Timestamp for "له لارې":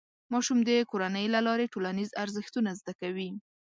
1.35-1.71